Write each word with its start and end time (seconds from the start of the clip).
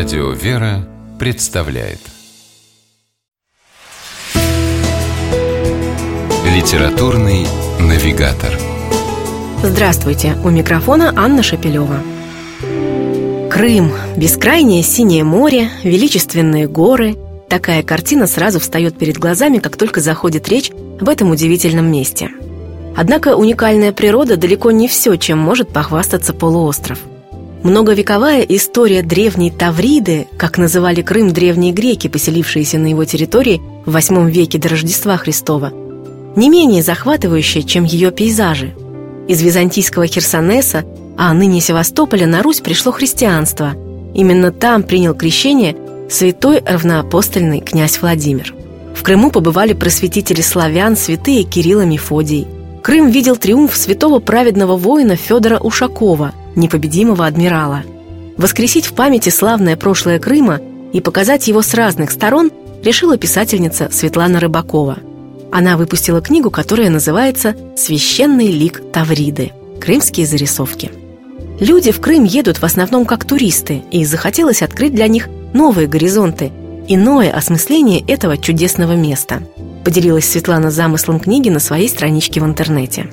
Радио 0.00 0.30
«Вера» 0.30 0.88
представляет 1.18 1.98
Литературный 6.46 7.46
навигатор 7.78 8.58
Здравствуйте! 9.62 10.38
У 10.42 10.48
микрофона 10.48 11.12
Анна 11.14 11.42
Шапилева. 11.42 12.00
Крым, 13.50 13.92
бескрайнее 14.16 14.82
синее 14.82 15.22
море, 15.22 15.68
величественные 15.84 16.66
горы– 16.66 17.18
такая 17.50 17.82
картина 17.82 18.26
сразу 18.26 18.58
встает 18.58 18.96
перед 18.96 19.18
глазами, 19.18 19.58
как 19.58 19.76
только 19.76 20.00
заходит 20.00 20.48
речь 20.48 20.70
в 20.70 21.10
этом 21.10 21.30
удивительном 21.30 21.92
месте. 21.92 22.30
Однако 22.96 23.36
уникальная 23.36 23.92
природа 23.92 24.38
далеко 24.38 24.70
не 24.70 24.88
все, 24.88 25.16
чем 25.16 25.36
может 25.36 25.68
похвастаться 25.68 26.32
полуостров– 26.32 27.00
Многовековая 27.62 28.40
история 28.40 29.02
древней 29.02 29.50
Тавриды, 29.50 30.28
как 30.38 30.56
называли 30.56 31.02
Крым 31.02 31.30
древние 31.30 31.72
греки, 31.72 32.08
поселившиеся 32.08 32.78
на 32.78 32.86
его 32.86 33.04
территории 33.04 33.60
в 33.84 33.94
VIII 33.94 34.30
веке 34.30 34.58
до 34.58 34.70
Рождества 34.70 35.18
Христова, 35.18 35.70
не 36.36 36.48
менее 36.48 36.82
захватывающая, 36.82 37.60
чем 37.60 37.84
ее 37.84 38.12
пейзажи. 38.12 38.72
Из 39.28 39.42
византийского 39.42 40.06
Херсонеса, 40.06 40.86
а 41.18 41.34
ныне 41.34 41.60
Севастополя, 41.60 42.26
на 42.26 42.42
Русь 42.42 42.60
пришло 42.60 42.92
христианство. 42.92 43.74
Именно 44.14 44.52
там 44.52 44.82
принял 44.82 45.14
крещение 45.14 45.76
святой 46.08 46.62
равноапостольный 46.64 47.60
князь 47.60 48.00
Владимир. 48.00 48.54
В 48.94 49.02
Крыму 49.02 49.30
побывали 49.30 49.74
просветители 49.74 50.40
славян, 50.40 50.96
святые 50.96 51.42
Кирилл 51.42 51.82
и 51.82 51.86
Мефодий. 51.86 52.46
Крым 52.82 53.10
видел 53.10 53.36
триумф 53.36 53.76
святого 53.76 54.18
праведного 54.18 54.78
воина 54.78 55.14
Федора 55.14 55.58
Ушакова– 55.58 56.32
непобедимого 56.56 57.26
адмирала. 57.26 57.82
Воскресить 58.36 58.86
в 58.86 58.94
памяти 58.94 59.28
славное 59.28 59.76
прошлое 59.76 60.18
Крыма 60.18 60.60
и 60.92 61.00
показать 61.00 61.48
его 61.48 61.62
с 61.62 61.74
разных 61.74 62.10
сторон 62.10 62.50
решила 62.82 63.16
писательница 63.16 63.88
Светлана 63.92 64.40
Рыбакова. 64.40 64.98
Она 65.52 65.76
выпустила 65.76 66.20
книгу, 66.20 66.50
которая 66.50 66.90
называется 66.90 67.54
«Священный 67.76 68.50
лик 68.50 68.82
Тавриды. 68.92 69.52
Крымские 69.80 70.26
зарисовки». 70.26 70.90
Люди 71.58 71.92
в 71.92 72.00
Крым 72.00 72.24
едут 72.24 72.58
в 72.58 72.64
основном 72.64 73.04
как 73.04 73.26
туристы, 73.26 73.82
и 73.90 74.04
захотелось 74.06 74.62
открыть 74.62 74.94
для 74.94 75.08
них 75.08 75.28
новые 75.52 75.86
горизонты, 75.86 76.52
иное 76.88 77.30
осмысление 77.30 78.00
этого 78.00 78.38
чудесного 78.38 78.92
места. 78.92 79.42
Поделилась 79.84 80.28
Светлана 80.28 80.70
замыслом 80.70 81.20
книги 81.20 81.50
на 81.50 81.58
своей 81.58 81.88
страничке 81.88 82.40
в 82.40 82.44
интернете. 82.44 83.10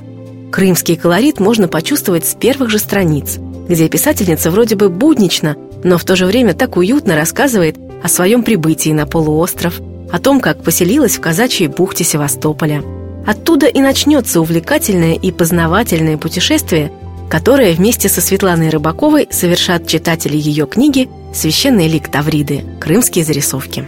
Крымский 0.58 0.96
колорит 0.96 1.40
можно 1.40 1.68
почувствовать 1.68 2.26
с 2.26 2.34
первых 2.34 2.72
же 2.72 2.80
страниц, 2.80 3.38
где 3.70 3.88
писательница 3.88 4.50
вроде 4.50 4.76
бы 4.76 4.90
буднично, 4.90 5.56
но 5.84 6.00
в 6.00 6.04
то 6.04 6.16
же 6.16 6.26
время 6.26 6.56
так 6.56 6.78
уютно 6.78 7.16
рассказывает 7.16 7.78
о 8.02 8.08
своем 8.08 8.42
прибытии 8.42 8.90
на 8.90 9.06
полуостров, 9.06 9.80
о 10.12 10.18
том, 10.18 10.40
как 10.40 10.64
поселилась 10.64 11.18
в 11.18 11.22
казачьей 11.22 11.68
бухте 11.68 12.04
Севастополя. 12.04 12.82
Оттуда 13.28 13.68
и 13.68 13.80
начнется 13.82 14.42
увлекательное 14.42 15.14
и 15.14 15.32
познавательное 15.32 16.18
путешествие, 16.18 16.92
которое 17.30 17.74
вместе 17.74 18.10
со 18.10 18.20
Светланой 18.20 18.70
Рыбаковой 18.70 19.28
совершат 19.30 19.86
читатели 19.86 20.38
ее 20.38 20.66
книги 20.66 21.08
«Священный 21.36 21.88
лик 21.88 22.08
Тавриды. 22.08 22.64
Крымские 22.80 23.24
зарисовки». 23.24 23.88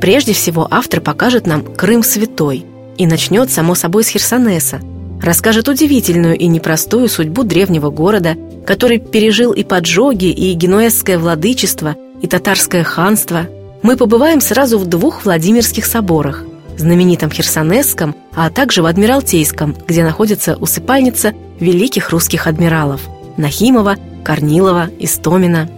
Прежде 0.00 0.32
всего 0.32 0.66
автор 0.68 1.00
покажет 1.00 1.46
нам 1.46 1.62
Крым 1.62 2.02
святой 2.02 2.66
и 2.96 3.06
начнет, 3.06 3.52
само 3.52 3.76
собой, 3.76 4.02
с 4.02 4.08
Херсонеса– 4.08 4.80
расскажет 5.22 5.68
удивительную 5.68 6.36
и 6.36 6.46
непростую 6.46 7.08
судьбу 7.08 7.42
древнего 7.42 7.90
города, 7.90 8.36
который 8.66 8.98
пережил 8.98 9.52
и 9.52 9.64
поджоги, 9.64 10.26
и 10.26 10.52
генуэзское 10.52 11.18
владычество, 11.18 11.96
и 12.20 12.26
татарское 12.26 12.84
ханство. 12.84 13.46
Мы 13.82 13.96
побываем 13.96 14.40
сразу 14.40 14.78
в 14.78 14.86
двух 14.86 15.24
Владимирских 15.24 15.86
соборах– 15.86 16.44
знаменитом 16.76 17.30
Херсонесском, 17.30 18.14
а 18.34 18.50
также 18.50 18.82
в 18.82 18.86
Адмиралтейском, 18.86 19.76
где 19.86 20.04
находится 20.04 20.56
усыпальница 20.56 21.32
великих 21.60 22.10
русских 22.10 22.46
адмиралов– 22.46 23.02
Нахимова, 23.36 23.96
Корнилова, 24.24 24.90
Истомина. 24.98 25.68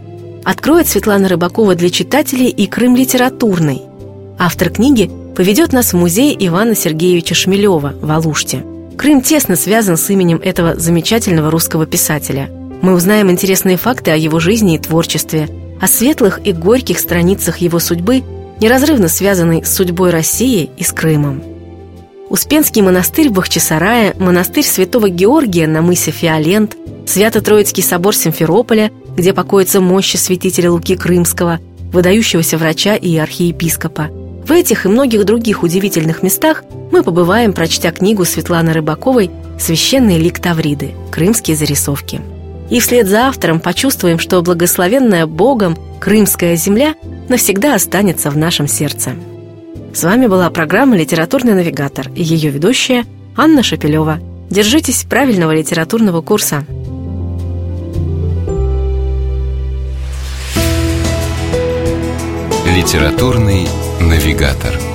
Откроет 0.44 0.88
Светлана 0.88 1.28
Рыбакова 1.28 1.74
для 1.74 1.90
читателей 1.90 2.48
и 2.48 2.66
Крым 2.66 2.96
литературный. 2.96 3.82
Автор 4.38 4.70
книги 4.70 5.10
поведет 5.36 5.72
нас 5.72 5.92
в 5.92 5.96
музей 5.96 6.34
Ивана 6.38 6.74
Сергеевича 6.74 7.34
Шмелева 7.34 7.94
в 8.00 8.10
Алуште– 8.10 8.64
Крым 9.00 9.22
тесно 9.22 9.56
связан 9.56 9.96
с 9.96 10.10
именем 10.10 10.42
этого 10.44 10.78
замечательного 10.78 11.50
русского 11.50 11.86
писателя. 11.86 12.50
Мы 12.82 12.92
узнаем 12.92 13.30
интересные 13.30 13.78
факты 13.78 14.10
о 14.10 14.16
его 14.16 14.40
жизни 14.40 14.74
и 14.74 14.78
творчестве, 14.78 15.48
о 15.80 15.86
светлых 15.86 16.38
и 16.44 16.52
горьких 16.52 16.98
страницах 16.98 17.56
его 17.62 17.78
судьбы, 17.78 18.22
неразрывно 18.60 19.08
связанной 19.08 19.64
с 19.64 19.74
судьбой 19.74 20.10
России 20.10 20.68
и 20.76 20.84
с 20.84 20.92
Крымом. 20.92 21.42
Успенский 22.28 22.82
монастырь 22.82 23.30
в 23.30 23.32
Бахчисарае, 23.32 24.14
монастырь 24.18 24.64
святого 24.64 25.08
Георгия 25.08 25.66
на 25.66 25.80
мысе 25.80 26.10
Фиолент, 26.10 26.76
Свято-Троицкий 27.06 27.82
собор 27.82 28.14
Симферополя, 28.14 28.90
где 29.16 29.32
покоятся 29.32 29.80
мощи 29.80 30.18
святителя 30.18 30.70
Луки 30.70 30.94
Крымского, 30.94 31.58
выдающегося 31.90 32.58
врача 32.58 32.96
и 32.96 33.16
архиепископа– 33.16 34.10
в 34.50 34.52
этих 34.52 34.84
и 34.84 34.88
многих 34.88 35.24
других 35.24 35.62
удивительных 35.62 36.24
местах 36.24 36.64
мы 36.90 37.04
побываем, 37.04 37.52
прочтя 37.52 37.92
книгу 37.92 38.24
Светланы 38.24 38.72
Рыбаковой 38.72 39.30
«Священный 39.60 40.18
лик 40.18 40.40
Тавриды. 40.40 40.90
Крымские 41.12 41.56
зарисовки». 41.56 42.20
И 42.68 42.80
вслед 42.80 43.06
за 43.06 43.28
автором 43.28 43.60
почувствуем, 43.60 44.18
что 44.18 44.42
благословенная 44.42 45.26
Богом 45.26 45.78
крымская 46.00 46.56
земля 46.56 46.96
навсегда 47.28 47.76
останется 47.76 48.28
в 48.32 48.36
нашем 48.36 48.66
сердце. 48.66 49.12
С 49.94 50.02
вами 50.02 50.26
была 50.26 50.50
программа 50.50 50.96
«Литературный 50.96 51.54
навигатор» 51.54 52.10
и 52.16 52.22
ее 52.24 52.50
ведущая 52.50 53.04
Анна 53.36 53.62
Шапилева. 53.62 54.18
Держитесь 54.50 55.04
правильного 55.04 55.54
литературного 55.54 56.22
курса. 56.22 56.64
Литературный 62.66 63.68
навигатор. 64.30 64.89